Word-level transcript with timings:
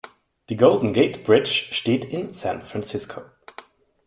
Die 0.49 0.57
Golden 0.57 0.93
Gate 0.93 1.23
Bridge 1.23 1.67
steht 1.69 2.05
in 2.05 2.33
San 2.33 2.63
Francisco. 2.63 3.21